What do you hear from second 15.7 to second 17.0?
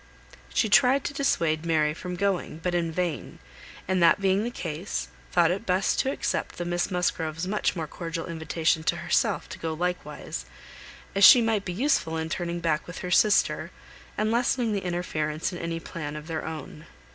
plan of their own.